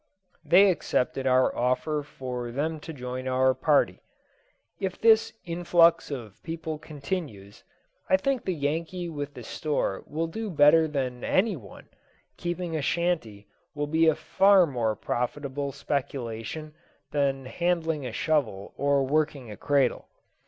[0.43, 4.01] They accepted our offer for them to join our party.
[4.79, 7.63] If this influx of people continues,
[8.09, 11.89] I think the Yankee with the store will do better than any one; and
[12.35, 13.45] keeping a shanty
[13.75, 16.73] will be a far more profitable speculation
[17.11, 20.07] than handling a shovel or working a cradle.